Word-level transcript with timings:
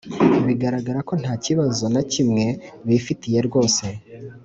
bigaragara 0.47 0.99
ko 1.07 1.13
ntakibazo 1.21 1.83
nakimwe 1.93 2.45
bifitiye 2.87 3.39
rwose, 3.47 3.85